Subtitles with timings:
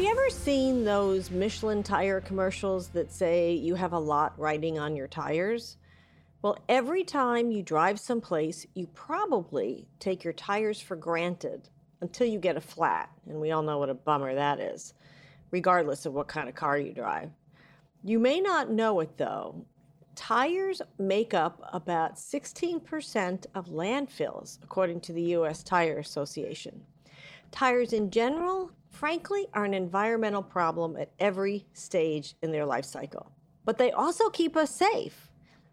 [0.00, 4.78] Have you ever seen those Michelin tire commercials that say you have a lot riding
[4.78, 5.76] on your tires?
[6.40, 11.68] Well, every time you drive someplace, you probably take your tires for granted
[12.00, 13.10] until you get a flat.
[13.28, 14.94] And we all know what a bummer that is,
[15.50, 17.30] regardless of what kind of car you drive.
[18.02, 19.66] You may not know it though.
[20.14, 25.62] Tires make up about 16% of landfills, according to the U.S.
[25.62, 26.86] Tire Association.
[27.50, 33.32] Tires in general, frankly, are an environmental problem at every stage in their life cycle.
[33.64, 35.30] But they also keep us safe,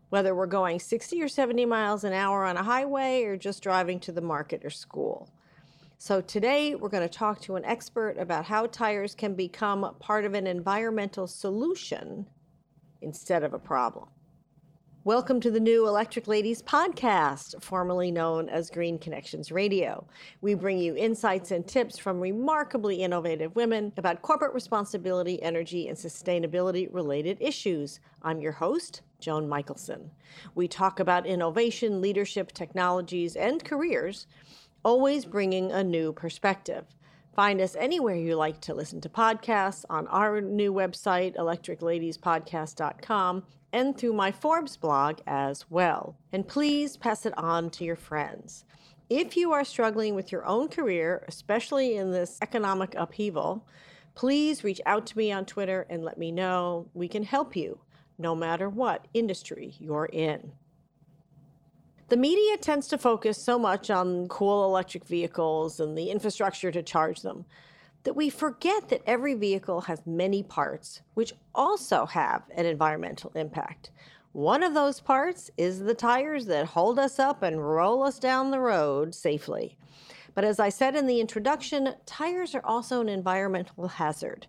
[0.10, 4.00] whether we're going 60 or 70 miles an hour on a highway or just driving
[4.02, 5.30] to the market or school.
[6.00, 10.26] So, today we're going to talk to an expert about how tires can become part
[10.26, 12.28] of an environmental solution
[13.02, 14.08] instead of a problem.
[15.08, 20.06] Welcome to the new Electric Ladies podcast, formerly known as Green Connections Radio.
[20.42, 25.98] We bring you insights and tips from remarkably innovative women about corporate responsibility, energy, and
[25.98, 28.02] sustainability related issues.
[28.22, 30.12] I'm your host, Joan Michelson.
[30.56, 34.28] We talk about innovation, leadership, technologies, and careers,
[34.84, 36.84] always bringing a new perspective.
[37.34, 43.98] Find us anywhere you like to listen to podcasts on our new website, electricladiespodcast.com, and
[43.98, 46.18] through my Forbes blog as well.
[46.32, 48.66] And please pass it on to your friends.
[49.10, 53.66] If you are struggling with your own career, especially in this economic upheaval,
[54.16, 57.80] please reach out to me on Twitter and let me know we can help you
[58.18, 60.52] no matter what industry you're in.
[62.10, 66.82] The media tends to focus so much on cool electric vehicles and the infrastructure to
[66.82, 67.46] charge them
[68.08, 73.92] that we forget that every vehicle has many parts, which also have an environmental impact.
[74.32, 78.50] One of those parts is the tires that hold us up and roll us down
[78.50, 79.78] the road safely.
[80.36, 84.48] But as I said in the introduction, tires are also an environmental hazard.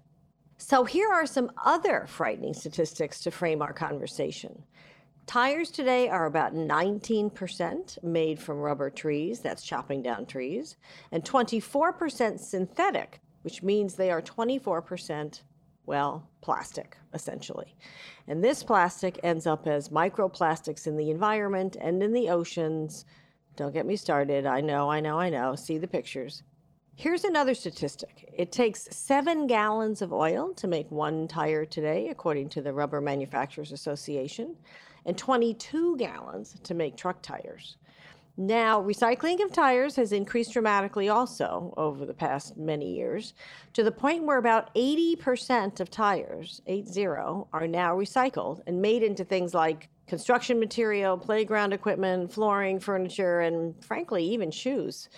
[0.56, 4.62] So here are some other frightening statistics to frame our conversation.
[5.26, 10.76] Tires today are about 19% made from rubber trees, that's chopping down trees,
[11.10, 15.42] and 24% synthetic, which means they are 24%,
[15.86, 17.76] well, plastic, essentially.
[18.26, 23.04] And this plastic ends up as microplastics in the environment and in the oceans.
[23.56, 24.46] Don't get me started.
[24.46, 25.54] I know, I know, I know.
[25.54, 26.42] See the pictures.
[26.94, 28.28] Here's another statistic.
[28.36, 33.00] It takes seven gallons of oil to make one tire today, according to the Rubber
[33.00, 34.56] Manufacturers Association
[35.06, 37.76] and 22 gallons to make truck tires.
[38.40, 43.34] Now, recycling of tires has increased dramatically also over the past many years
[43.72, 47.06] to the point where about 80% of tires, 80,
[47.52, 53.74] are now recycled and made into things like construction material, playground equipment, flooring, furniture, and
[53.84, 55.08] frankly, even shoes.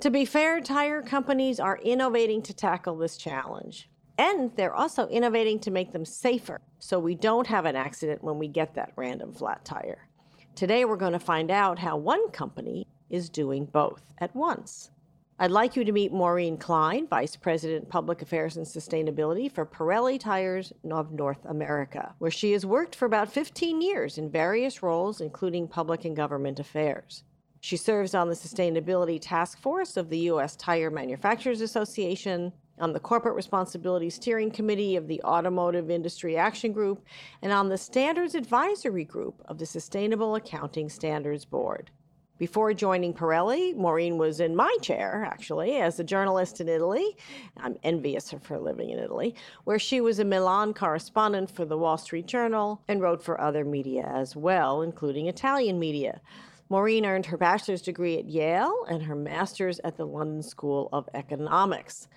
[0.00, 3.88] To be fair, tire companies are innovating to tackle this challenge.
[4.18, 8.38] And they're also innovating to make them safer so we don't have an accident when
[8.38, 10.09] we get that random flat tire.
[10.54, 14.90] Today, we're going to find out how one company is doing both at once.
[15.38, 20.20] I'd like you to meet Maureen Klein, Vice President, Public Affairs and Sustainability for Pirelli
[20.20, 25.22] Tires of North America, where she has worked for about 15 years in various roles,
[25.22, 27.24] including public and government affairs.
[27.60, 30.56] She serves on the Sustainability Task Force of the U.S.
[30.56, 37.04] Tire Manufacturers Association, on the Corporate Responsibility Steering Committee of the Automotive Industry Action Group,
[37.42, 41.90] and on the Standards Advisory Group of the Sustainable Accounting Standards Board.
[42.38, 47.18] Before joining Pirelli, Maureen was in my chair, actually, as a journalist in Italy.
[47.58, 51.76] I'm envious of her living in Italy, where she was a Milan correspondent for the
[51.76, 56.22] Wall Street Journal and wrote for other media as well, including Italian media.
[56.70, 61.10] Maureen earned her bachelor's degree at Yale and her master's at the London School of
[61.12, 62.08] Economics.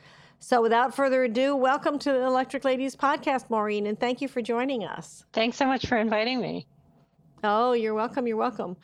[0.45, 4.41] So, without further ado, welcome to the Electric Ladies podcast, Maureen, and thank you for
[4.41, 5.23] joining us.
[5.31, 6.67] Thanks so much for inviting me.
[7.45, 8.27] Oh, you're welcome.
[8.27, 8.75] You're welcome.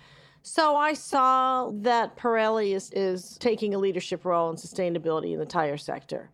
[0.42, 5.46] So, I saw that Pirelli is, is taking a leadership role in sustainability in the
[5.46, 6.32] tire sector.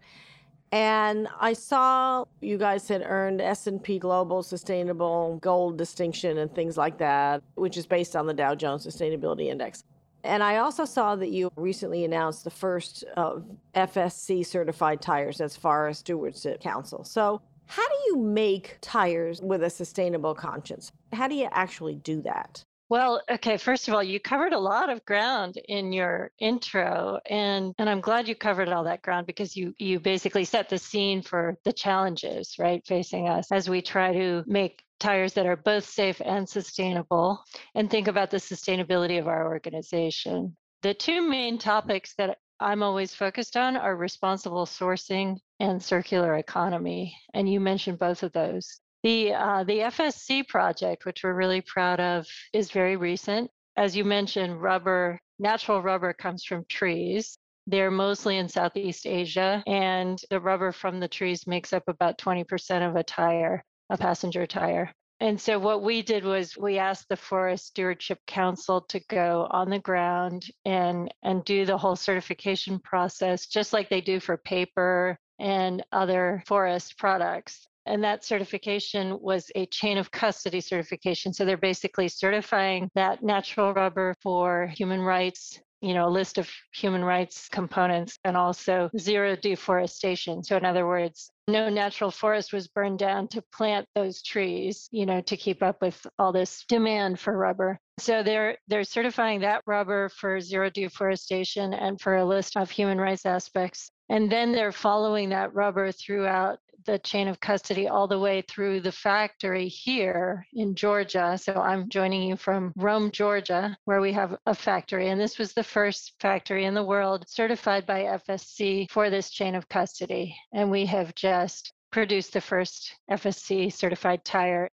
[0.72, 7.00] And I saw you guys had earned S&P Global Sustainable Gold distinction and things like
[7.00, 9.86] that, which is based on the Dow Jones Sustainability Index.
[10.26, 13.38] And I also saw that you recently announced the first uh,
[13.76, 17.04] FSC certified tires as far as Stewardship Council.
[17.04, 20.92] So, how do you make tires with a sustainable conscience?
[21.14, 22.64] How do you actually do that?
[22.88, 27.74] Well, okay, first of all, you covered a lot of ground in your intro and
[27.80, 31.22] and I'm glad you covered all that ground because you you basically set the scene
[31.24, 35.86] for the challenges, right, facing us as we try to make tires that are both
[35.86, 37.44] safe and sustainable
[37.74, 40.56] and think about the sustainability of our organization.
[40.84, 47.18] The two main topics that I'm always focused on are responsible sourcing and circular economy.
[47.34, 48.80] And you mentioned both of those.
[49.06, 53.52] The, uh, the FSC project, which we're really proud of, is very recent.
[53.78, 57.38] As you mentioned, rubber, natural rubber comes from trees.
[57.68, 62.90] They're mostly in Southeast Asia, and the rubber from the trees makes up about 20%
[62.90, 64.92] of a tire, a passenger tire.
[65.20, 69.70] And so what we did was we asked the Forest Stewardship Council to go on
[69.70, 75.20] the ground and and do the whole certification process just like they do for paper
[75.38, 77.68] and other forest products.
[77.86, 81.34] And that certification was a chain of custody certification.
[81.34, 86.50] So they're basically certifying that natural rubber for human rights you know, a list of
[86.74, 90.42] human rights components and also zero deforestation.
[90.44, 95.06] So, in other words, no natural forest was burned down to plant those trees, you
[95.06, 97.80] know, to keep up with all this demand for rubber.
[98.00, 103.00] So they're they're certifying that rubber for zero deforestation and for a list of human
[103.00, 103.92] rights aspects.
[104.10, 108.82] And then they're following that rubber throughout the chain of custody all the way through
[108.82, 111.38] the factory here in Georgia.
[111.38, 115.10] So I'm joining you from Rome, Georgia, where we have a factory.
[115.10, 119.56] And this was the first factory in the world certified by FSC for this chain
[119.56, 120.36] of custody.
[120.54, 124.70] And we have just produced the first FSC certified tire.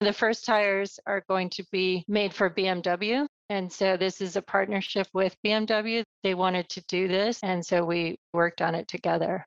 [0.00, 3.26] The first tires are going to be made for BMW.
[3.50, 6.04] And so this is a partnership with BMW.
[6.22, 7.40] They wanted to do this.
[7.42, 9.44] And so we worked on it together.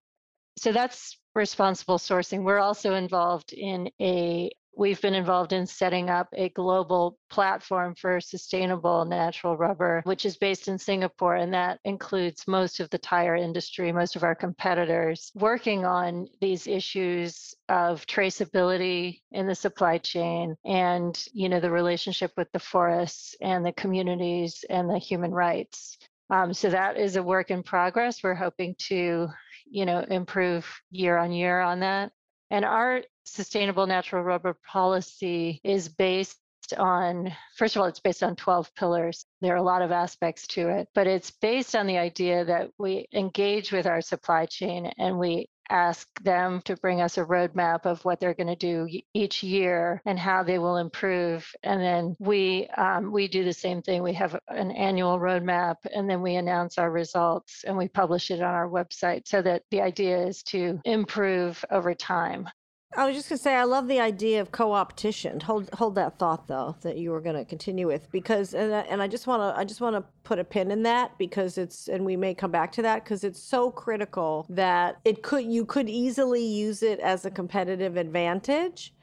[0.58, 2.44] So that's responsible sourcing.
[2.44, 8.20] We're also involved in a We've been involved in setting up a global platform for
[8.20, 11.36] sustainable natural rubber, which is based in Singapore.
[11.36, 16.66] And that includes most of the tire industry, most of our competitors working on these
[16.66, 23.36] issues of traceability in the supply chain and, you know, the relationship with the forests
[23.42, 26.00] and the communities and the human rights.
[26.32, 28.24] Um, so that is a work in progress.
[28.24, 29.28] We're hoping to
[29.66, 32.12] you know, improve year on year on that.
[32.52, 36.38] And our sustainable natural rubber policy is based
[36.72, 39.26] on, first of all, it's based on 12 pillars.
[39.42, 42.70] There are a lot of aspects to it, but it's based on the idea that
[42.78, 47.86] we engage with our supply chain and we ask them to bring us a roadmap
[47.86, 51.50] of what they're going to do each year and how they will improve.
[51.64, 54.04] And then we um, we do the same thing.
[54.04, 58.42] We have an annual roadmap, and then we announce our results and we publish it
[58.42, 59.28] on our website.
[59.28, 62.50] So that the idea is to improve over time.
[62.96, 65.40] I was just gonna say I love the idea of co-opetition.
[65.40, 69.02] Hold hold that thought though that you were gonna continue with because and I, and
[69.02, 71.88] I just want to I just want to put a pin in that because it's
[71.88, 75.66] and we may come back to that because it's so critical that it could you
[75.66, 78.94] could easily use it as a competitive advantage,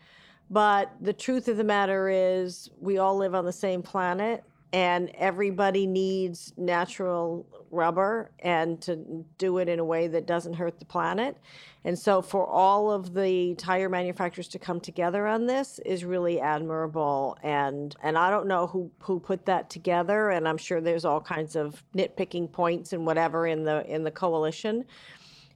[0.50, 5.10] but the truth of the matter is we all live on the same planet and
[5.14, 10.84] everybody needs natural rubber and to do it in a way that doesn't hurt the
[10.84, 11.36] planet.
[11.84, 16.40] And so for all of the tire manufacturers to come together on this is really
[16.40, 21.04] admirable and and I don't know who who put that together and I'm sure there's
[21.04, 24.84] all kinds of nitpicking points and whatever in the in the coalition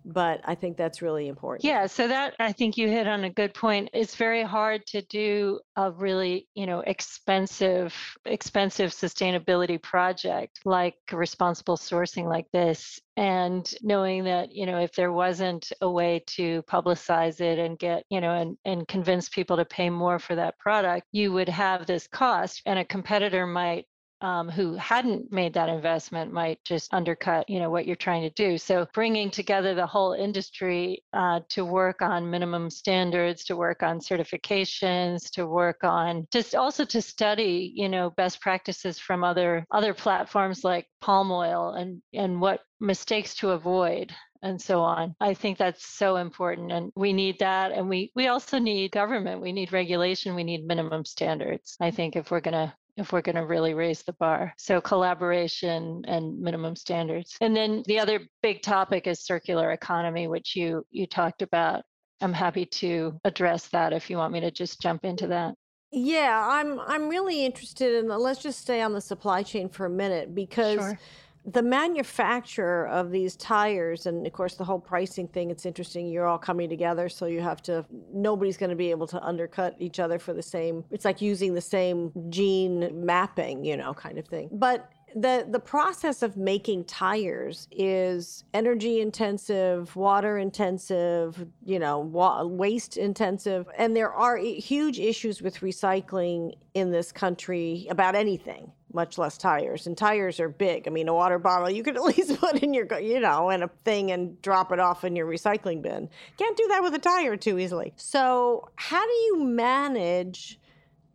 [0.05, 1.65] but I think that's really important.
[1.65, 3.91] Yeah, so that I think you hit on a good point.
[3.93, 11.77] It's very hard to do a really, you know, expensive expensive sustainability project like responsible
[11.77, 17.41] sourcing like this and knowing that, you know, if there wasn't a way to publicize
[17.41, 21.07] it and get, you know, and and convince people to pay more for that product,
[21.13, 23.87] you would have this cost and a competitor might
[24.21, 28.31] um, who hadn't made that investment might just undercut you know what you're trying to
[28.31, 33.83] do so bringing together the whole industry uh, to work on minimum standards to work
[33.83, 39.65] on certifications to work on just also to study you know best practices from other
[39.71, 44.13] other platforms like palm oil and and what mistakes to avoid
[44.45, 45.17] and so on.
[45.21, 49.41] I think that's so important and we need that and we we also need government,
[49.41, 51.77] we need regulation, we need minimum standards.
[51.81, 54.55] I think if we're going to if we're going to really raise the bar.
[54.57, 57.37] So collaboration and minimum standards.
[57.41, 61.83] And then the other big topic is circular economy, which you you talked about.
[62.21, 65.55] I'm happy to address that if you want me to just jump into that.
[65.91, 69.91] Yeah, I'm I'm really interested in let's just stay on the supply chain for a
[69.91, 70.99] minute because sure
[71.47, 76.27] the manufacturer of these tires and of course the whole pricing thing it's interesting you're
[76.27, 80.01] all coming together so you have to nobody's going to be able to undercut each
[80.01, 84.27] other for the same it's like using the same gene mapping you know kind of
[84.27, 84.49] thing.
[84.53, 92.45] But the the process of making tires is energy intensive, water intensive, you know, wa-
[92.45, 99.19] waste intensive, and there are huge issues with recycling in this country about anything much
[99.19, 99.87] less tires.
[99.87, 100.87] And tires are big.
[100.87, 103.63] I mean, a water bottle you could at least put in your, you know, in
[103.63, 106.09] a thing and drop it off in your recycling bin.
[106.39, 107.93] Can't do that with a tire too easily.
[107.97, 110.59] So, how do you manage?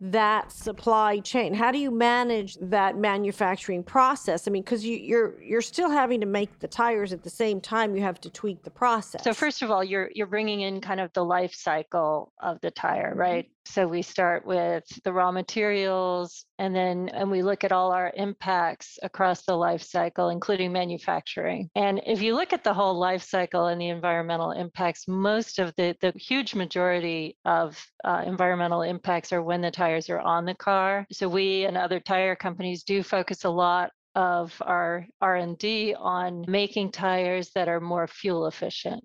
[0.00, 1.52] that supply chain?
[1.52, 4.48] How do you manage that manufacturing process?
[4.48, 7.60] I mean, because you, you're you're still having to make the tires at the same
[7.60, 7.94] time.
[7.94, 9.22] You have to tweak the process.
[9.22, 12.70] So first of all, you're you're bringing in kind of the life cycle of the
[12.70, 13.50] tire, right?
[13.70, 18.12] So we start with the raw materials and then and we look at all our
[18.16, 21.70] impacts across the life cycle, including manufacturing.
[21.76, 25.72] And if you look at the whole life cycle and the environmental impacts, most of
[25.76, 30.54] the, the huge majority of uh, environmental impacts are when the tires are on the
[30.56, 31.06] car.
[31.12, 36.90] So we and other tire companies do focus a lot of our r&d on making
[36.90, 39.04] tires that are more fuel efficient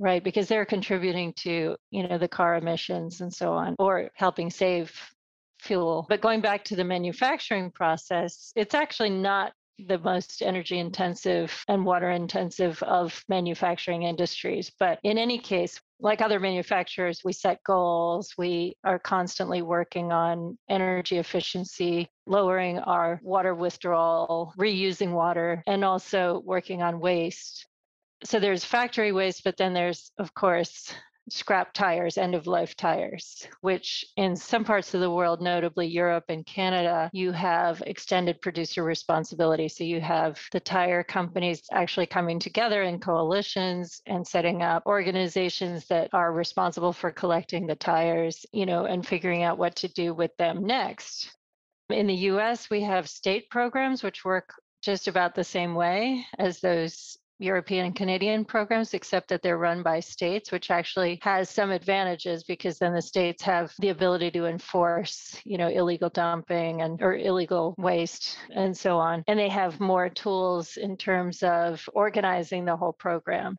[0.00, 4.50] right because they're contributing to you know the car emissions and so on or helping
[4.50, 4.92] save
[5.60, 6.06] fuel.
[6.08, 9.52] But going back to the manufacturing process it's actually not
[9.88, 16.20] the most energy intensive and water intensive of manufacturing industries but in any case like
[16.20, 23.54] other manufacturers we set goals we are constantly working on energy efficiency lowering our water
[23.54, 27.66] withdrawal reusing water and also working on waste
[28.24, 30.92] so there's factory waste, but then there's, of course,
[31.30, 36.24] scrap tires, end of life tires, which in some parts of the world, notably Europe
[36.28, 39.68] and Canada, you have extended producer responsibility.
[39.68, 45.86] So you have the tire companies actually coming together in coalitions and setting up organizations
[45.86, 50.14] that are responsible for collecting the tires, you know, and figuring out what to do
[50.14, 51.30] with them next.
[51.90, 56.60] In the US, we have state programs which work just about the same way as
[56.60, 61.70] those European and Canadian programs, except that they're run by states, which actually has some
[61.70, 67.00] advantages because then the states have the ability to enforce, you know, illegal dumping and
[67.00, 69.24] or illegal waste and so on.
[69.26, 73.56] And they have more tools in terms of organizing the whole program.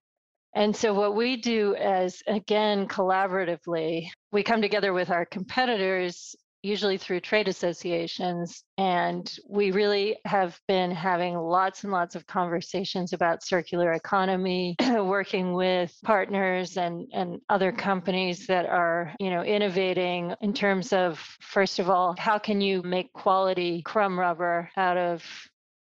[0.53, 6.97] And so, what we do as, again, collaboratively, we come together with our competitors usually
[6.97, 8.63] through trade associations.
[8.77, 15.53] And we really have been having lots and lots of conversations about circular economy, working
[15.53, 21.79] with partners and, and other companies that are, you know, innovating in terms of, first
[21.79, 25.23] of all, how can you make quality crumb rubber out of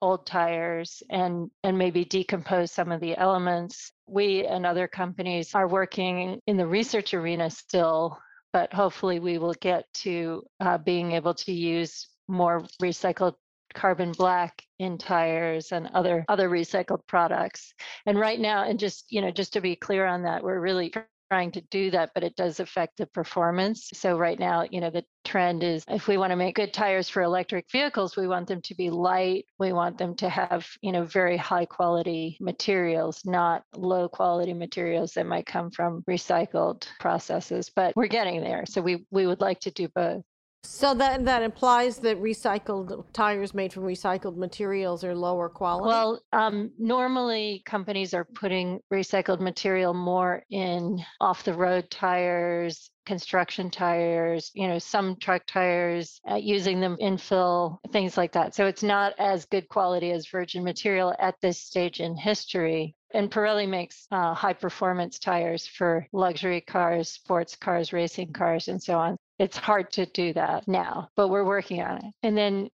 [0.01, 5.67] old tires and and maybe decompose some of the elements we and other companies are
[5.67, 8.17] working in the research arena still
[8.57, 13.35] but hopefully we will get to uh, being able to use more recycled
[13.75, 17.71] carbon black in tires and other other recycled products.
[18.07, 20.91] And right now and just you know just to be clear on that we're really
[21.29, 23.89] trying to do that, but it does affect the performance.
[23.93, 27.09] So right now, you know, the trend is if we want to make good tires
[27.09, 29.45] for electric vehicles, we want them to be light.
[29.59, 35.13] We want them to have, you know, very high quality materials, not low quality materials
[35.13, 37.69] that might come from recycled processes.
[37.75, 38.65] But we're getting there.
[38.65, 40.23] So we we would like to do both.
[40.69, 45.87] So that that implies that recycled tires made from recycled materials are lower quality.
[45.87, 54.67] Well, um, normally companies are putting recycled material more in off-the-road tires, construction tires, you
[54.67, 58.53] know, some truck tires, uh, using them infill, things like that.
[58.53, 62.93] So it's not as good quality as virgin material at this stage in history.
[63.13, 68.83] And Pirelli makes uh, high performance tires for luxury cars, sports cars, racing cars, and
[68.83, 72.13] so on it's hard to do that now, but we're working on it.
[72.23, 72.69] And then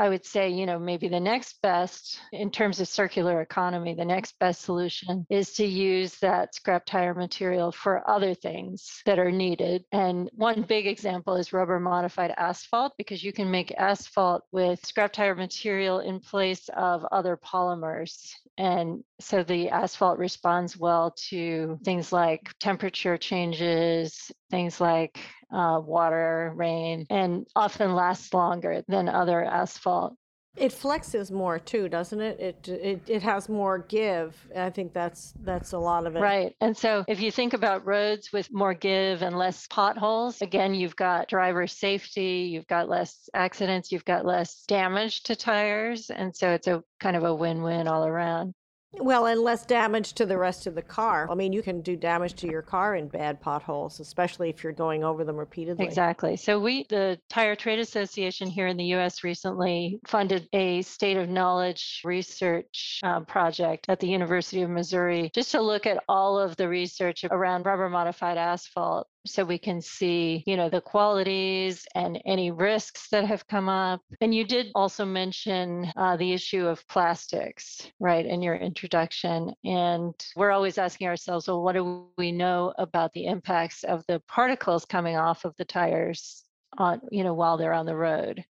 [0.00, 4.04] I would say, you know, maybe the next best in terms of circular economy, the
[4.04, 9.32] next best solution is to use that scrap tire material for other things that are
[9.32, 9.84] needed.
[9.90, 15.12] And one big example is rubber modified asphalt, because you can make asphalt with scrap
[15.12, 18.32] tire material in place of other polymers.
[18.56, 25.18] And so the asphalt responds well to things like temperature changes, things like
[25.52, 30.14] uh, water, rain, and often lasts longer than other asphalt.
[30.56, 32.40] It flexes more too, doesn't it?
[32.40, 34.36] It it it has more give.
[34.56, 36.20] I think that's that's a lot of it.
[36.20, 36.54] Right.
[36.60, 40.96] And so if you think about roads with more give and less potholes, again, you've
[40.96, 46.50] got driver safety, you've got less accidents, you've got less damage to tires, and so
[46.50, 48.52] it's a kind of a win-win all around.
[48.92, 51.28] Well, and less damage to the rest of the car.
[51.30, 54.72] I mean, you can do damage to your car in bad potholes, especially if you're
[54.72, 55.84] going over them repeatedly.
[55.84, 56.36] Exactly.
[56.36, 61.28] So, we, the Tire Trade Association here in the US, recently funded a state of
[61.28, 66.56] knowledge research uh, project at the University of Missouri just to look at all of
[66.56, 72.20] the research around rubber modified asphalt so we can see, you know, the qualities and
[72.24, 74.00] any risks that have come up.
[74.20, 79.52] And you did also mention uh, the issue of plastics, right, in your introduction.
[79.64, 84.20] And we're always asking ourselves, well, what do we know about the impacts of the
[84.28, 86.44] particles coming off of the tires
[86.76, 88.44] on, you know, while they're on the road?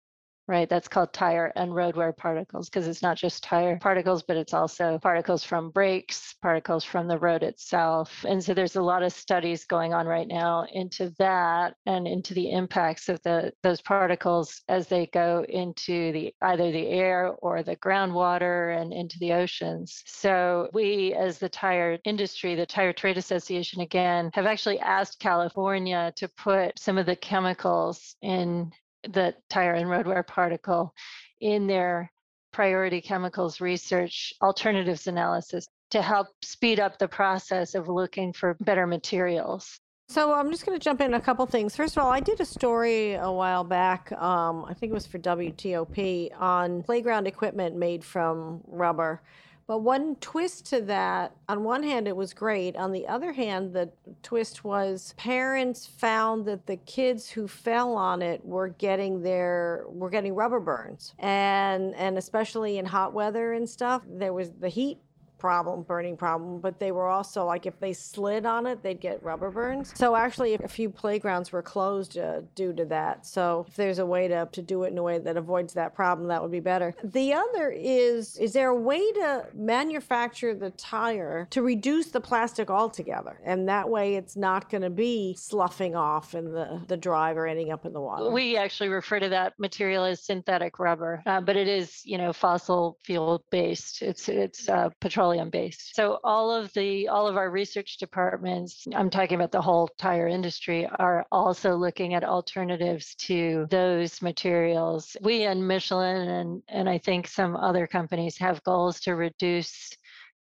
[0.48, 0.70] Right?
[0.70, 4.54] That's called tire and road wear particles because it's not just tire particles, but it's
[4.54, 8.24] also particles from brakes, particles from the road itself.
[8.28, 12.34] And so there's a lot of studies going on right now into that and into
[12.34, 17.64] the impacts of the those particles as they go into the either the air or
[17.64, 20.04] the groundwater and into the oceans.
[20.06, 26.14] So we as the tire industry, the Tire Trade Association again, have actually asked California
[26.18, 28.72] to put some of the chemicals in
[29.12, 30.94] the tire and road wear particle
[31.42, 32.12] in their
[32.52, 38.88] priority chemicals research alternatives analysis to help speed up the process of looking for better
[38.88, 39.80] materials.
[40.08, 41.76] So I'm just going to jump in a couple things.
[41.76, 44.12] First of all, I did a story a while back.
[44.12, 49.22] Um, I think it was for WTOP on playground equipment made from rubber.
[49.68, 52.76] But one twist to that, on one hand, it was great.
[52.76, 53.90] On the other hand, the
[54.22, 60.12] twist was parents found that the kids who fell on it were getting their were
[60.12, 65.00] getting rubber burns, and and especially in hot weather and stuff, there was the heat
[65.46, 69.22] problem, burning problem, but they were also like if they slid on it, they'd get
[69.24, 69.94] rubber burns.
[69.96, 73.28] So actually, a few playgrounds were closed uh, due to that.
[73.28, 75.94] So if there's a way to, to do it in a way that avoids that
[75.94, 76.96] problem, that would be better.
[77.04, 82.72] The other is is there a way to manufacture the tire to reduce the plastic
[82.72, 83.40] altogether?
[83.46, 87.46] And that way it's not going to be sloughing off in the, the drive or
[87.46, 88.32] ending up in the water.
[88.32, 92.34] We actually refer to that material as synthetic rubber, uh, but it is, you know,
[92.34, 94.02] fossil fuel based.
[94.02, 95.96] It's, it's uh, petroleum petroleum based.
[95.96, 100.28] So all of the all of our research departments, I'm talking about the whole tire
[100.28, 105.16] industry, are also looking at alternatives to those materials.
[105.22, 109.92] We and Michelin and and I think some other companies have goals to reduce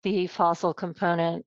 [0.03, 1.45] the fossil component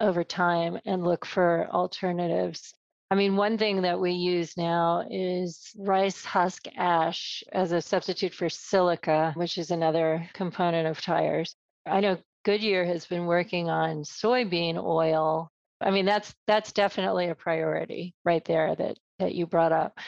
[0.00, 2.74] over time and look for alternatives.
[3.12, 8.32] I mean, one thing that we use now is rice husk ash as a substitute
[8.32, 11.56] for silica, which is another component of tires.
[11.86, 15.50] I know Goodyear has been working on soybean oil.
[15.80, 19.98] I mean, that's that's definitely a priority right there that that you brought up.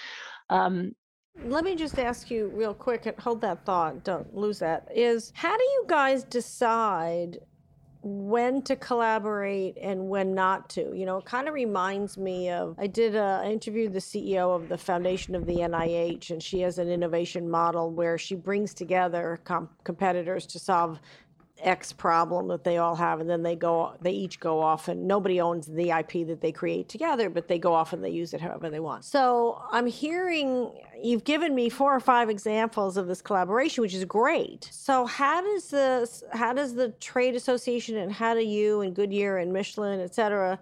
[0.50, 0.92] Um,
[1.44, 4.88] let me just ask you real quick and hold that thought, don't lose that.
[4.94, 7.38] Is how do you guys decide
[8.02, 10.92] when to collaborate and when not to.
[10.94, 14.54] You know, it kind of reminds me of I did a, I interviewed the CEO
[14.54, 18.74] of the foundation of the NIH, and she has an innovation model where she brings
[18.74, 20.98] together com- competitors to solve
[21.62, 25.06] X problem that they all have, and then they go, they each go off, and
[25.06, 28.34] nobody owns the IP that they create together, but they go off and they use
[28.34, 29.04] it however they want.
[29.04, 30.72] So I'm hearing
[31.02, 34.68] you've given me four or five examples of this collaboration, which is great.
[34.72, 39.38] So how does this, how does the trade association, and how do you and Goodyear
[39.38, 40.58] and Michelin, et cetera,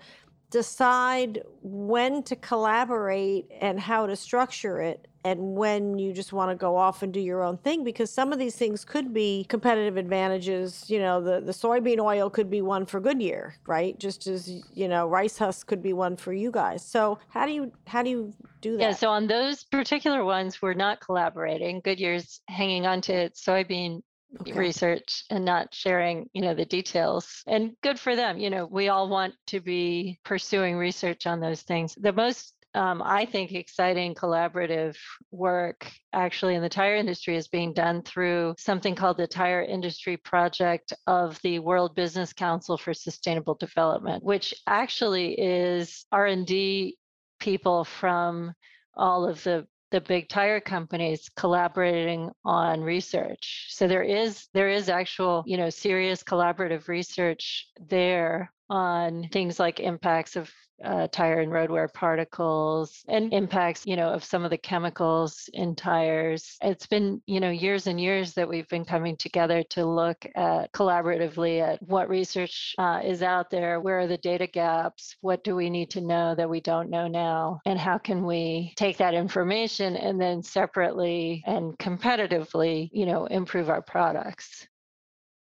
[0.50, 6.56] decide when to collaborate and how to structure it and when you just want to
[6.56, 9.98] go off and do your own thing because some of these things could be competitive
[9.98, 13.98] advantages you know the, the soybean oil could be one for goodyear right?
[13.98, 16.84] Just as you know rice husk could be one for you guys.
[16.84, 18.82] So how do you how do you do that?
[18.82, 21.80] yeah so on those particular ones we're not collaborating.
[21.80, 24.02] Goodyear's hanging on to its soybean
[24.40, 24.52] okay.
[24.52, 28.88] research and not sharing you know the details and good for them you know we
[28.88, 34.14] all want to be pursuing research on those things the most um, I think exciting
[34.14, 34.96] collaborative
[35.32, 40.16] work actually in the tire industry is being done through something called the Tire Industry
[40.16, 46.96] Project of the World Business Council for Sustainable Development, which actually is R&D
[47.40, 48.52] people from
[48.94, 53.66] all of the the big tire companies collaborating on research.
[53.70, 59.80] So there is there is actual you know serious collaborative research there on things like
[59.80, 60.50] impacts of
[60.84, 65.48] uh, tire and road wear particles and impacts, you know, of some of the chemicals
[65.52, 66.56] in tires.
[66.62, 70.72] It's been, you know, years and years that we've been coming together to look at
[70.72, 75.54] collaboratively at what research uh, is out there, where are the data gaps, what do
[75.54, 79.14] we need to know that we don't know now, and how can we take that
[79.14, 84.66] information and then separately and competitively, you know, improve our products.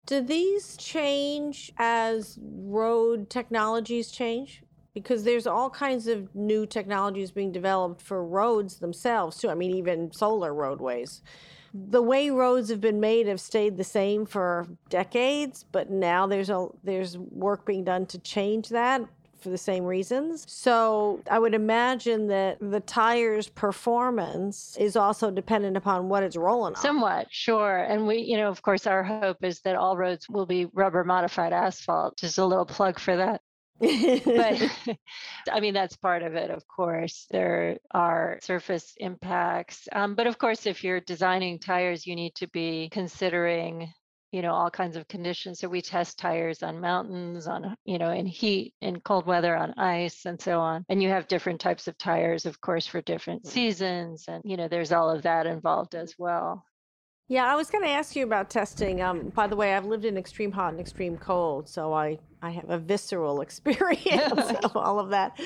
[0.08, 4.64] Do these change as road technologies change?
[4.98, 9.48] because there's all kinds of new technologies being developed for roads themselves too.
[9.48, 11.22] I mean, even solar roadways.
[11.72, 16.50] The way roads have been made have stayed the same for decades, but now there's
[16.50, 19.02] a there's work being done to change that
[19.48, 20.46] for the same reasons.
[20.48, 26.76] So I would imagine that the tire's performance is also dependent upon what it's rolling
[26.76, 26.82] on.
[26.82, 27.78] Somewhat, sure.
[27.78, 31.06] And we, you know, of course, our hope is that all roads will be rubber
[31.06, 32.18] modified asphalt.
[32.18, 33.42] Just a little plug for that.
[33.80, 34.70] but
[35.52, 37.26] I mean, that's part of it, of course.
[37.32, 39.88] There are surface impacts.
[39.94, 43.94] Um, but of course, if you're designing tires, you need to be considering
[44.32, 45.60] you know all kinds of conditions.
[45.60, 49.74] So we test tires on mountains on you know in heat in cold weather on
[49.78, 50.86] ice and so on.
[50.90, 53.48] And you have different types of tires of course for different mm.
[53.48, 56.64] seasons and you know there's all of that involved as well.
[57.30, 60.06] Yeah i was going to ask you about testing um, by the way i've lived
[60.06, 64.98] in extreme hot and extreme cold so i i have a visceral experience of all
[64.98, 65.38] of that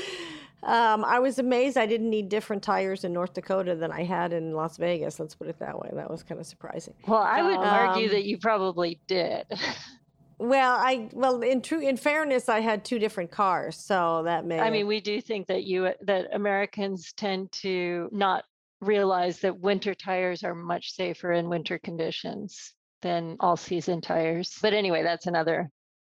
[0.63, 4.31] um, I was amazed I didn't need different tires in North Dakota than I had
[4.33, 5.19] in Las Vegas.
[5.19, 5.89] Let's put it that way.
[5.93, 6.93] That was kind of surprising.
[7.07, 9.45] Well, I would um, argue that you probably did.
[10.39, 14.59] well, I well in true in fairness, I had two different cars, so that may.
[14.59, 18.43] I mean, we do think that you that Americans tend to not
[18.81, 24.57] realize that winter tires are much safer in winter conditions than all season tires.
[24.61, 25.69] But anyway, that's another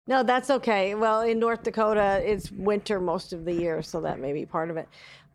[0.09, 0.95] no, that's okay.
[0.95, 4.71] Well, in North Dakota, it's winter most of the year, so that may be part
[4.71, 4.89] of it.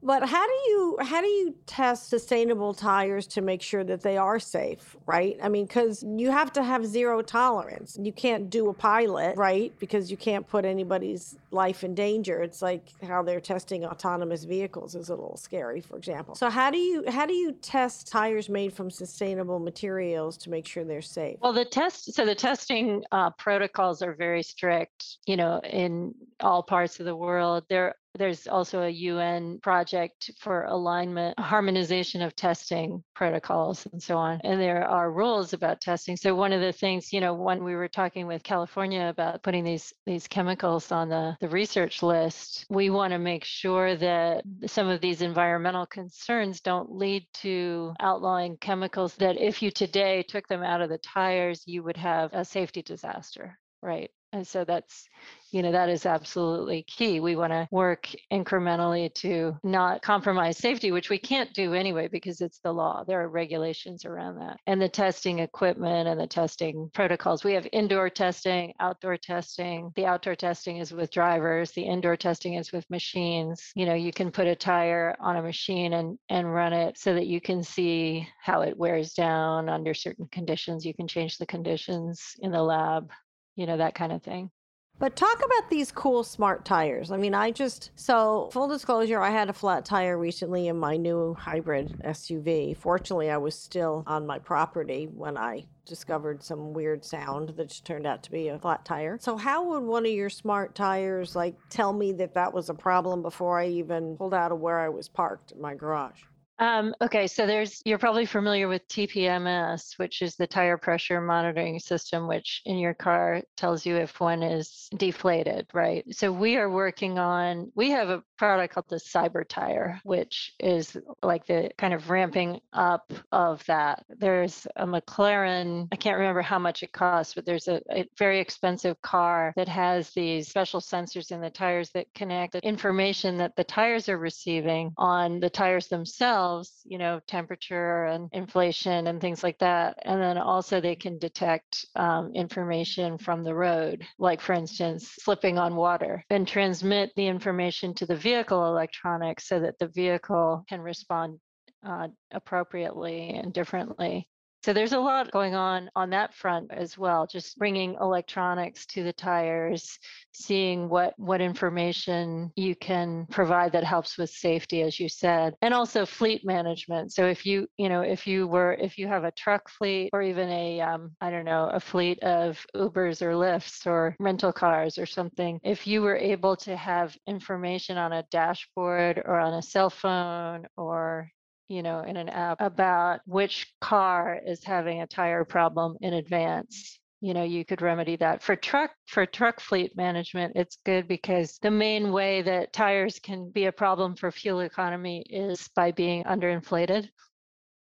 [0.04, 4.18] But how do you how do you test sustainable tires to make sure that they
[4.18, 5.38] are safe, right?
[5.42, 7.98] I mean, because you have to have zero tolerance.
[8.00, 9.74] You can't do a pilot, right?
[9.80, 12.42] Because you can't put anybody's life in danger.
[12.42, 16.36] It's like how they're testing autonomous vehicles is a little scary, for example.
[16.36, 20.68] So how do you how do you test tires made from sustainable materials to make
[20.68, 21.38] sure they're safe?
[21.42, 25.18] Well, the test so the testing uh, protocols are very strict.
[25.26, 30.64] You know, in all parts of the world, there there's also a UN project for
[30.66, 34.40] alignment, harmonization of testing protocols and so on.
[34.44, 36.16] And there are rules about testing.
[36.16, 39.64] So one of the things, you know, when we were talking with California about putting
[39.64, 44.88] these these chemicals on the, the research list, we want to make sure that some
[44.88, 50.64] of these environmental concerns don't lead to outlawing chemicals that if you today took them
[50.64, 55.08] out of the tires, you would have a safety disaster right and so that's,
[55.52, 57.20] you know, that is absolutely key.
[57.20, 62.42] We want to work incrementally to not compromise safety, which we can't do anyway because
[62.42, 63.04] it's the law.
[63.04, 64.60] There are regulations around that.
[64.66, 67.44] And the testing equipment and the testing protocols.
[67.44, 69.92] We have indoor testing, outdoor testing.
[69.96, 73.72] The outdoor testing is with drivers, the indoor testing is with machines.
[73.76, 77.14] You know, you can put a tire on a machine and, and run it so
[77.14, 80.86] that you can see how it wears down under certain conditions.
[80.86, 83.12] You can change the conditions in the lab
[83.56, 84.52] you know, that kind of thing.
[85.00, 87.12] But talk about these cool smart tires.
[87.12, 90.98] I mean, I just, so full disclosure, I had a flat tire recently in my
[90.98, 92.78] new hybrid SUV.
[92.78, 98.06] Fortunately, I was still on my property when I discovered some weird sound that turned
[98.06, 99.18] out to be a flat tire.
[99.20, 102.74] So, how would one of your smart tires like tell me that that was a
[102.74, 106.22] problem before I even pulled out of where I was parked in my garage?
[106.64, 111.78] Um, okay, so there's you're probably familiar with TPMS, which is the tire pressure monitoring
[111.78, 116.06] system, which in your car tells you if one is deflated, right?
[116.16, 120.98] So we are working on we have a product called the Cyber Tire, which is
[121.22, 124.04] like the kind of ramping up of that.
[124.10, 128.42] There's a McLaren, I can't remember how much it costs, but there's a, a very
[128.42, 133.56] expensive car that has these special sensors in the tires that connect the information that
[133.56, 139.42] the tires are receiving on the tires themselves you know, temperature and inflation and things
[139.42, 139.98] like that.
[140.02, 145.58] And then also they can detect um, information from the road, like for instance, slipping
[145.58, 148.33] on water, and transmit the information to the vehicle
[148.68, 151.40] electronics so that the vehicle can respond
[151.86, 154.28] uh, appropriately and differently.
[154.64, 159.04] So there's a lot going on on that front as well, just bringing electronics to
[159.04, 160.00] the tires,
[160.32, 165.74] seeing what what information you can provide that helps with safety as you said, and
[165.74, 167.12] also fleet management.
[167.12, 170.22] So if you, you know, if you were if you have a truck fleet or
[170.22, 174.98] even a um, I don't know, a fleet of Ubers or Lyfts or rental cars
[174.98, 179.62] or something, if you were able to have information on a dashboard or on a
[179.62, 181.30] cell phone or
[181.74, 187.00] you know, in an app about which car is having a tire problem in advance.
[187.20, 188.44] You know, you could remedy that.
[188.44, 193.50] For truck for truck fleet management, it's good because the main way that tires can
[193.50, 197.10] be a problem for fuel economy is by being underinflated.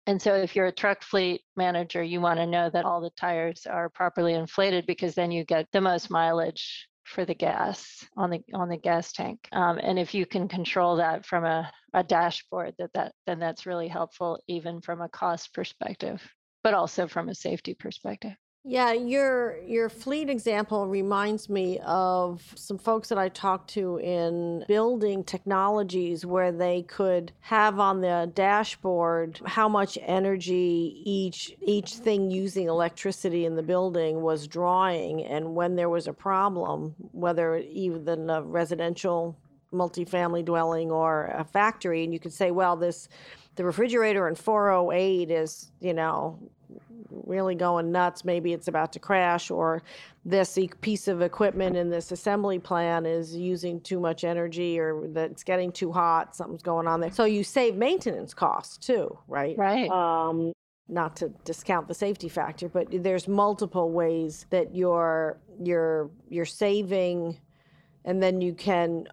[0.05, 3.11] And so if you're a truck fleet manager, you want to know that all the
[3.11, 8.29] tires are properly inflated because then you get the most mileage for the gas on
[8.29, 9.47] the on the gas tank.
[9.51, 13.65] Um, and if you can control that from a, a dashboard, that that then that's
[13.65, 16.21] really helpful even from a cost perspective,
[16.63, 18.33] but also from a safety perspective.
[18.63, 24.65] Yeah, your your fleet example reminds me of some folks that I talked to in
[24.67, 32.29] building technologies where they could have on the dashboard how much energy each each thing
[32.29, 35.25] using electricity in the building was drawing.
[35.25, 39.35] And when there was a problem, whether even a residential
[39.73, 43.09] multifamily dwelling or a factory and you could say, well, this
[43.55, 46.39] the refrigerator in 408 is, you know,
[47.11, 49.83] really going nuts, maybe it's about to crash, or
[50.25, 55.31] this piece of equipment in this assembly plan is using too much energy, or that
[55.31, 57.11] it's getting too hot, something's going on there.
[57.11, 59.57] So you save maintenance costs too, right?
[59.57, 59.89] Right.
[59.89, 60.53] Um,
[60.87, 67.39] not to discount the safety factor, but there's multiple ways that you're you're you're saving
[68.05, 69.07] and then you can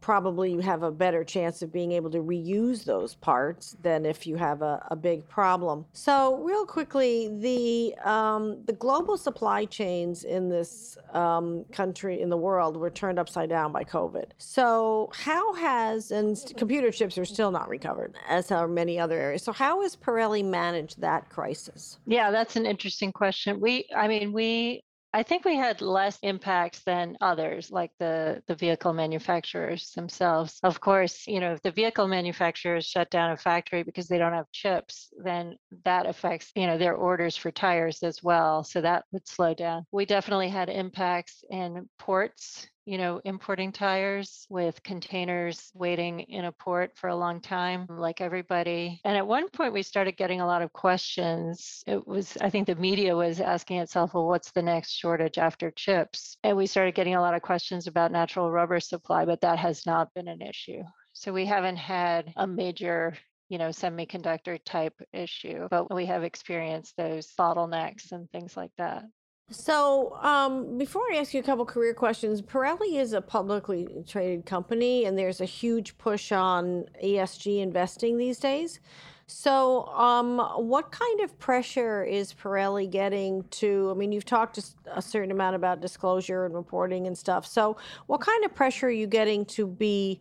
[0.00, 4.36] probably have a better chance of being able to reuse those parts than if you
[4.36, 5.84] have a, a big problem.
[5.92, 12.36] So, real quickly, the um, the global supply chains in this um, country in the
[12.36, 14.30] world were turned upside down by COVID.
[14.38, 19.42] So, how has and computer chips are still not recovered, as are many other areas.
[19.42, 21.98] So, how has Pirelli managed that crisis?
[22.06, 23.60] Yeah, that's an interesting question.
[23.60, 28.54] We, I mean, we I think we had less impacts than others, like the, the
[28.54, 30.60] vehicle manufacturers themselves.
[30.62, 34.34] Of course, you know, if the vehicle manufacturers shut down a factory because they don't
[34.34, 38.62] have chips, then that affects, you know, their orders for tires as well.
[38.62, 39.84] So that would slow down.
[39.90, 46.50] We definitely had impacts in ports you know, importing tires with containers waiting in a
[46.50, 49.00] port for a long time, like everybody.
[49.04, 51.84] And at one point, we started getting a lot of questions.
[51.86, 55.70] It was, I think the media was asking itself, well, what's the next shortage after
[55.70, 56.36] chips?
[56.42, 59.86] And we started getting a lot of questions about natural rubber supply, but that has
[59.86, 60.82] not been an issue.
[61.12, 63.14] So we haven't had a major
[63.48, 69.04] you know, semiconductor type issue, but we have experienced those bottlenecks and things like that.
[69.52, 74.46] So, um, before I ask you a couple career questions, Pirelli is a publicly traded
[74.46, 78.78] company, and there's a huge push on ESG investing these days.
[79.26, 83.90] So, um, what kind of pressure is Pirelli getting to?
[83.90, 87.44] I mean, you've talked a certain amount about disclosure and reporting and stuff.
[87.44, 90.20] So, what kind of pressure are you getting to be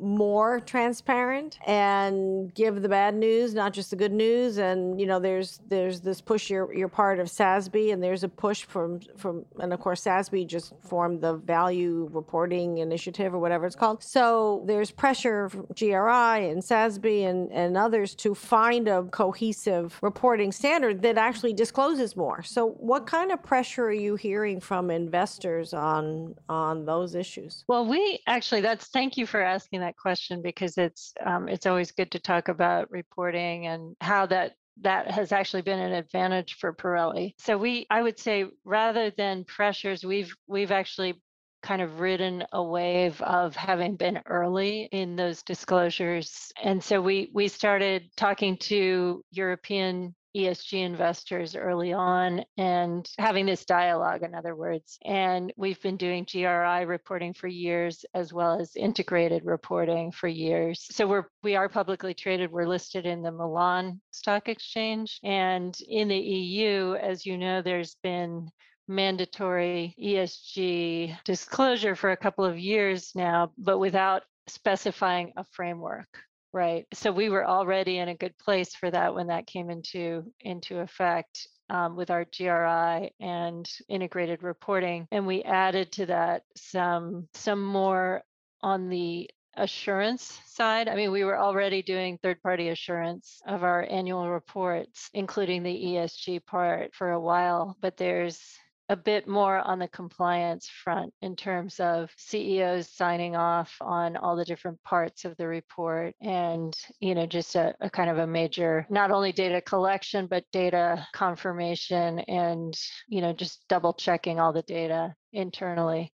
[0.00, 4.58] more transparent and give the bad news, not just the good news.
[4.58, 6.50] And you know, there's there's this push.
[6.50, 10.46] You're you're part of SASB, and there's a push from from, and of course, SASB
[10.46, 14.02] just formed the Value Reporting Initiative or whatever it's called.
[14.02, 20.52] So there's pressure from GRI and SASB and and others to find a cohesive reporting
[20.52, 22.42] standard that actually discloses more.
[22.42, 27.64] So what kind of pressure are you hearing from investors on on those issues?
[27.68, 31.66] Well, we actually that's thank you for asking that that question because it's um, it's
[31.66, 36.54] always good to talk about reporting and how that that has actually been an advantage
[36.54, 37.34] for Pirelli.
[37.38, 41.20] So we I would say rather than pressures, we've we've actually
[41.62, 46.52] kind of ridden a wave of having been early in those disclosures.
[46.62, 53.64] And so we we started talking to European ESG investors early on and having this
[53.64, 54.98] dialogue, in other words.
[55.04, 60.86] And we've been doing GRI reporting for years, as well as integrated reporting for years.
[60.90, 62.52] So we're we are publicly traded.
[62.52, 65.18] We're listed in the Milan Stock Exchange.
[65.22, 68.50] And in the EU, as you know, there's been
[68.86, 76.08] mandatory ESG disclosure for a couple of years now, but without specifying a framework
[76.52, 80.24] right so we were already in a good place for that when that came into
[80.40, 87.28] into effect um, with our GRI and integrated reporting, and we added to that some
[87.34, 88.22] some more
[88.62, 90.88] on the assurance side.
[90.88, 95.74] I mean, we were already doing third party assurance of our annual reports, including the
[95.74, 98.40] ESG part for a while, but there's
[98.88, 104.34] a bit more on the compliance front in terms of CEOs signing off on all
[104.34, 108.26] the different parts of the report and, you know, just a, a, kind of a
[108.26, 112.74] major, not only data collection, but data confirmation and,
[113.08, 116.12] you know, just double checking all the data internally.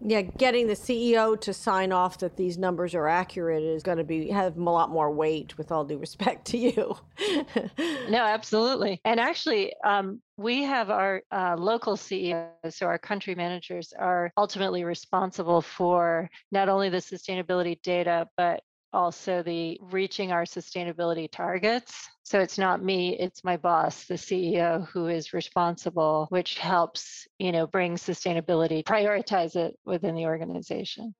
[0.00, 4.04] Yeah, getting the CEO to sign off that these numbers are accurate is going to
[4.04, 5.56] be have a lot more weight.
[5.58, 6.96] With all due respect to you.
[8.08, 9.00] no, absolutely.
[9.04, 14.84] And actually, um, we have our uh, local CEOs, so our country managers are ultimately
[14.84, 18.60] responsible for not only the sustainability data, but
[18.92, 22.08] also the reaching our sustainability targets.
[22.22, 27.52] So it's not me, it's my boss, the CEO, who is responsible, which helps, you
[27.52, 31.14] know, bring sustainability, prioritize it within the organization.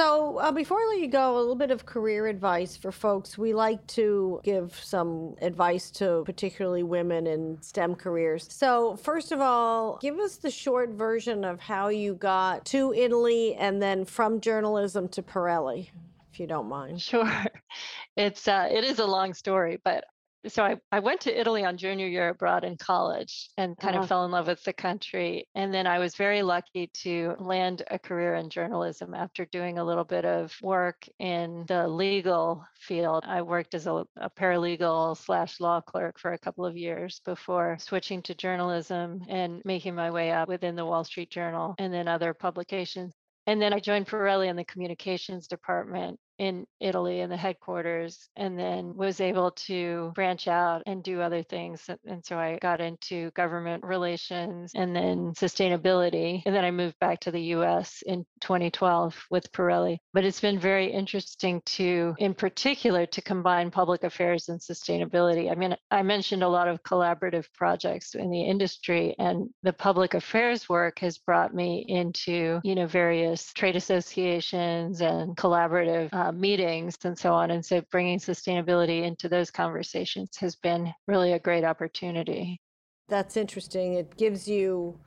[0.00, 3.36] So, uh, before I let you go, a little bit of career advice for folks.
[3.36, 8.48] We like to give some advice to particularly women in STEM careers.
[8.50, 13.54] So, first of all, give us the short version of how you got to Italy
[13.56, 15.90] and then from journalism to Pirelli,
[16.32, 17.02] if you don't mind.
[17.02, 17.30] Sure.
[18.16, 20.04] It's uh, it is a long story, but
[20.48, 24.02] so I, I went to Italy on junior year abroad in college and kind uh-huh.
[24.02, 25.46] of fell in love with the country.
[25.54, 29.84] And then I was very lucky to land a career in journalism after doing a
[29.84, 33.24] little bit of work in the legal field.
[33.26, 37.76] I worked as a, a paralegal slash law clerk for a couple of years before
[37.78, 42.08] switching to journalism and making my way up within the Wall Street Journal and then
[42.08, 43.12] other publications.
[43.46, 48.58] And then I joined Pirelli in the communications department in Italy in the headquarters and
[48.58, 51.88] then was able to branch out and do other things.
[52.06, 56.42] And so I got into government relations and then sustainability.
[56.46, 59.98] And then I moved back to the US in 2012 with Pirelli.
[60.14, 65.52] But it's been very interesting to, in particular, to combine public affairs and sustainability.
[65.52, 70.14] I mean, I mentioned a lot of collaborative projects in the industry and the public
[70.14, 76.32] affairs work has brought me into, you know, various trade associations and collaborative uh, uh,
[76.32, 77.50] meetings and so on.
[77.50, 82.60] And so bringing sustainability into those conversations has been really a great opportunity.
[83.08, 83.94] That's interesting.
[83.94, 84.98] It gives you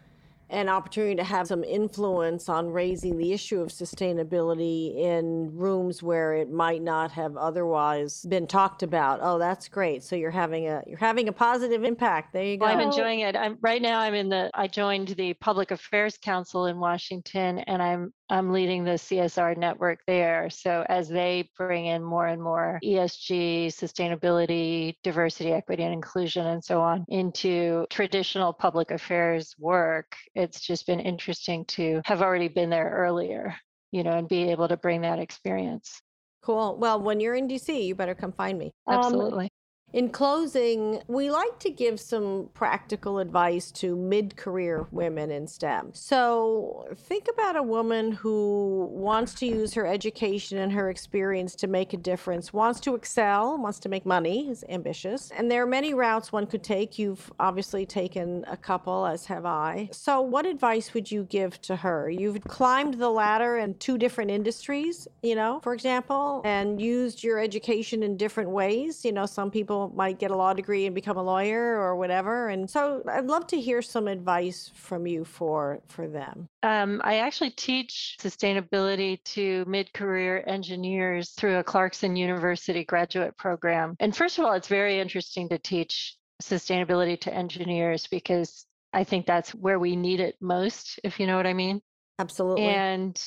[0.50, 6.36] an opportunity to have some influence on raising the issue of sustainability in rooms where
[6.36, 9.20] it might not have otherwise been talked about.
[9.22, 10.04] Oh, that's great.
[10.04, 12.34] So you're having a you're having a positive impact.
[12.34, 12.66] There you go.
[12.66, 13.36] Well, I'm enjoying it.
[13.36, 17.82] I'm right now I'm in the I joined the Public Affairs Council in Washington and
[17.82, 20.50] I'm I'm leading the CSR network there.
[20.50, 26.64] So as they bring in more and more ESG, sustainability, diversity, equity, and inclusion, and
[26.64, 32.72] so on into traditional public affairs work, it's just been interesting to have already been
[32.72, 33.56] there earlier,
[33.92, 36.02] you know, and be able to bring that experience.
[36.42, 36.76] Cool.
[36.80, 38.72] Well, when you're in DC, you better come find me.
[38.90, 39.46] Absolutely.
[39.46, 39.50] Um,
[39.94, 45.92] in closing, we like to give some practical advice to mid career women in STEM.
[45.94, 51.68] So, think about a woman who wants to use her education and her experience to
[51.68, 55.32] make a difference, wants to excel, wants to make money, is ambitious.
[55.38, 56.98] And there are many routes one could take.
[56.98, 59.90] You've obviously taken a couple, as have I.
[59.92, 62.10] So, what advice would you give to her?
[62.10, 67.38] You've climbed the ladder in two different industries, you know, for example, and used your
[67.38, 69.06] education in different ways.
[69.06, 72.48] You know, some people might get a law degree and become a lawyer or whatever.
[72.50, 76.48] And so I'd love to hear some advice from you for for them.
[76.62, 83.96] Um, I actually teach sustainability to mid-career engineers through a Clarkson University graduate program.
[84.00, 89.26] And first of all, it's very interesting to teach sustainability to engineers because I think
[89.26, 91.82] that's where we need it most, if you know what I mean.
[92.20, 92.66] Absolutely.
[92.66, 93.20] And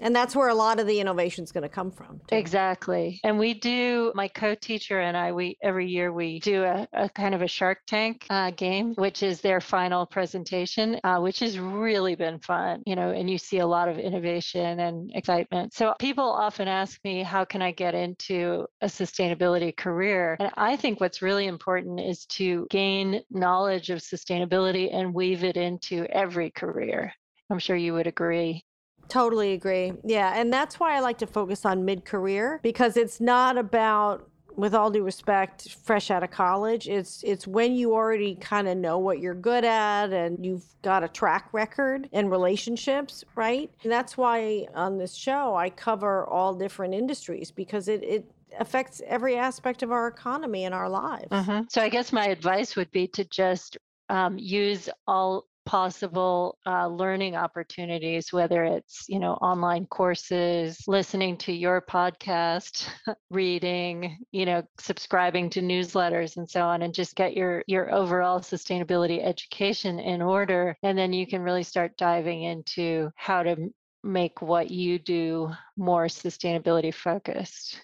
[0.00, 2.20] and that's where a lot of the innovation is going to come from.
[2.28, 2.36] Too.
[2.36, 3.20] Exactly.
[3.24, 7.08] And we do, my co teacher and I, we every year we do a, a
[7.08, 11.58] kind of a Shark Tank uh, game, which is their final presentation, uh, which has
[11.58, 15.74] really been fun, you know, and you see a lot of innovation and excitement.
[15.74, 20.36] So people often ask me, how can I get into a sustainability career?
[20.40, 25.56] And I think what's really important is to gain knowledge of sustainability and weave it
[25.56, 27.12] into every career.
[27.50, 28.64] I'm sure you would agree.
[29.08, 29.92] Totally agree.
[30.04, 30.32] Yeah.
[30.34, 34.74] And that's why I like to focus on mid career because it's not about with
[34.74, 36.88] all due respect, fresh out of college.
[36.88, 41.04] It's it's when you already kind of know what you're good at and you've got
[41.04, 43.70] a track record in relationships, right?
[43.82, 49.00] And that's why on this show I cover all different industries because it it affects
[49.06, 51.28] every aspect of our economy and our lives.
[51.30, 51.62] Mm-hmm.
[51.70, 57.36] So I guess my advice would be to just um, use all possible uh, learning
[57.36, 62.88] opportunities whether it's you know online courses listening to your podcast
[63.30, 68.40] reading you know subscribing to newsletters and so on and just get your your overall
[68.40, 73.56] sustainability education in order and then you can really start diving into how to
[74.04, 77.80] make what you do more sustainability focused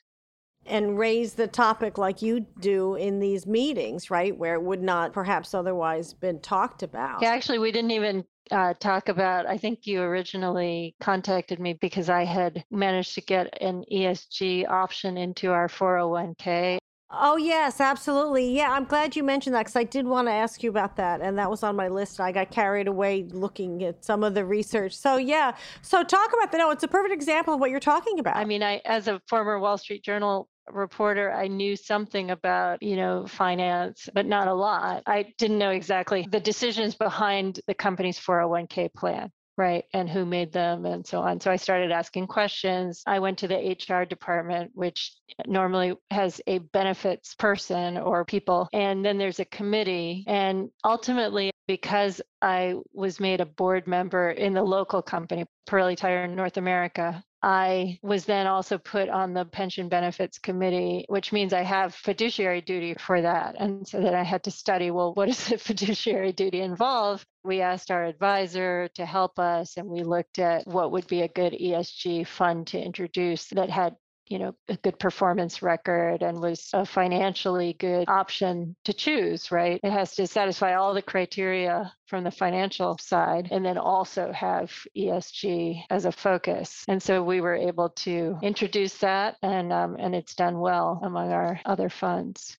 [0.69, 4.37] and raise the topic like you do in these meetings, right?
[4.37, 7.23] Where it would not perhaps otherwise been talked about.
[7.23, 9.47] Yeah, actually, we didn't even uh, talk about.
[9.47, 15.17] I think you originally contacted me because I had managed to get an ESG option
[15.17, 16.79] into our 401k.
[17.11, 18.55] Oh, yes, absolutely.
[18.55, 21.23] Yeah, I'm glad you mentioned that because I did want to ask you about that.
[21.23, 22.21] And that was on my list.
[22.21, 24.95] I got carried away looking at some of the research.
[24.95, 25.57] So, yeah.
[25.81, 26.59] So, talk about that.
[26.59, 28.37] No, it's a perfect example of what you're talking about.
[28.37, 32.97] I mean, I, as a former Wall Street Journal reporter, I knew something about, you
[32.97, 35.03] know, finance, but not a lot.
[35.07, 39.31] I didn't know exactly the decisions behind the company's 401k plan.
[39.59, 39.85] right?
[39.93, 41.41] And who made them and so on.
[41.41, 43.03] So I started asking questions.
[43.07, 45.13] I went to the HR department, which
[45.47, 50.25] normally has a benefits person or people, and then there's a committee.
[50.29, 56.25] And ultimately, because I was made a board member in the local company, Pirelli Tire
[56.25, 61.53] in North America, I was then also put on the pension benefits committee, which means
[61.53, 63.55] I have fiduciary duty for that.
[63.59, 67.25] And so then I had to study well, what does the fiduciary duty involve?
[67.45, 71.29] We asked our advisor to help us, and we looked at what would be a
[71.29, 73.95] good ESG fund to introduce that had
[74.29, 79.81] you know a good performance record and was a financially good option to choose right?
[79.83, 84.73] It has to satisfy all the criteria from the financial side and then also have
[84.97, 86.85] esg as a focus.
[86.89, 91.33] And so we were able to introduce that and um, and it's done well among
[91.33, 92.57] our other funds.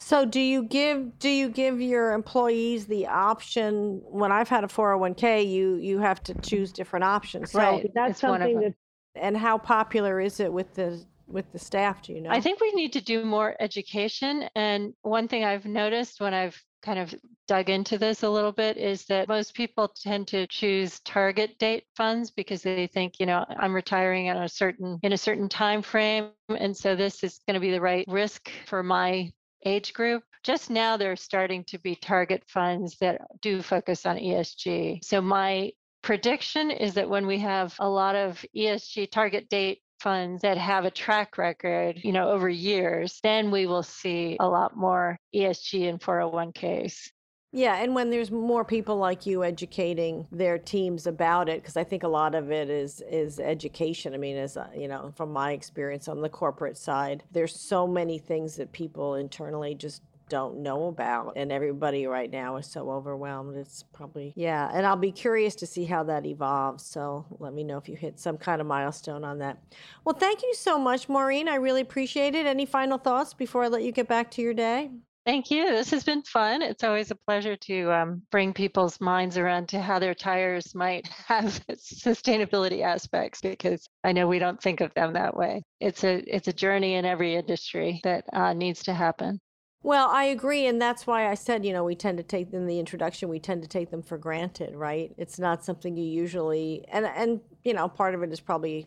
[0.00, 4.02] So do you give do you give your employees the option?
[4.04, 7.52] When I've had a 401k you you have to choose different options.
[7.52, 7.90] So right.
[7.94, 8.74] that's something that
[9.14, 12.02] and how popular is it with the with the staff?
[12.02, 12.30] Do you know?
[12.30, 14.48] I think we need to do more education.
[14.54, 17.14] And one thing I've noticed when I've kind of
[17.48, 21.84] dug into this a little bit is that most people tend to choose target date
[21.96, 25.80] funds because they think you know i'm retiring in a certain in a certain time
[25.80, 29.30] frame and so this is going to be the right risk for my
[29.64, 34.16] age group just now there are starting to be target funds that do focus on
[34.18, 35.70] esg so my
[36.04, 40.84] prediction is that when we have a lot of ESG target date funds that have
[40.84, 45.88] a track record, you know, over years, then we will see a lot more ESG
[45.88, 47.08] and 401ks.
[47.52, 51.84] Yeah, and when there's more people like you educating their teams about it, because I
[51.84, 54.12] think a lot of it is is education.
[54.12, 57.86] I mean, as uh, you know, from my experience on the corporate side, there's so
[57.86, 61.34] many things that people internally just don't know about.
[61.36, 63.56] And everybody right now is so overwhelmed.
[63.56, 64.70] It's probably, yeah.
[64.72, 66.84] And I'll be curious to see how that evolves.
[66.84, 69.62] So let me know if you hit some kind of milestone on that.
[70.04, 71.48] Well, thank you so much, Maureen.
[71.48, 72.46] I really appreciate it.
[72.46, 74.90] Any final thoughts before I let you get back to your day?
[75.26, 75.70] Thank you.
[75.70, 76.60] This has been fun.
[76.60, 81.08] It's always a pleasure to um, bring people's minds around to how their tires might
[81.26, 85.62] have sustainability aspects because I know we don't think of them that way.
[85.80, 89.40] It's a it's a journey in every industry that uh, needs to happen.
[89.84, 90.66] Well, I agree.
[90.66, 93.38] And that's why I said, you know, we tend to take in the introduction, we
[93.38, 95.12] tend to take them for granted, right?
[95.18, 98.86] It's not something you usually, and, and, you know, part of it is probably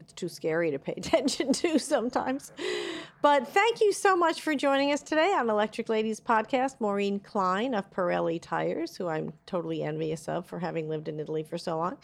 [0.00, 2.52] it's too scary to pay attention to sometimes.
[3.20, 6.76] But thank you so much for joining us today on Electric Ladies Podcast.
[6.80, 11.42] Maureen Kline of Pirelli Tires, who I'm totally envious of for having lived in Italy
[11.42, 11.98] for so long.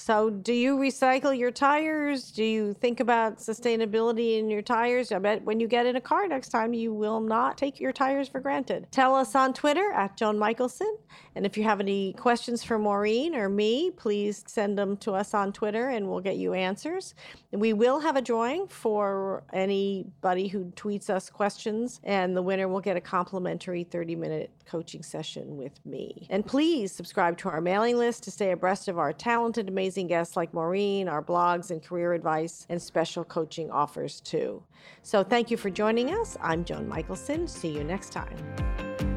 [0.00, 2.30] So, do you recycle your tires?
[2.30, 5.12] Do you think about sustainability in your tires?
[5.12, 7.92] I bet when you get in a car next time, you will not take your
[7.92, 8.86] tires for granted.
[8.92, 10.96] Tell us on Twitter at Joan Michelson.
[11.34, 15.34] And if you have any questions for Maureen or me, please send them to us
[15.34, 17.14] on Twitter and we'll get you answers.
[17.52, 22.80] We will have a drawing for anybody who tweets us questions, and the winner will
[22.80, 26.28] get a complimentary 30 minute coaching session with me.
[26.30, 30.36] And please subscribe to our mailing list to stay abreast of our talented, amazing guests
[30.36, 34.62] like Maureen, our blogs and career advice, and special coaching offers too.
[35.02, 36.36] So thank you for joining us.
[36.40, 37.48] I'm Joan Michelson.
[37.48, 39.09] See you next time.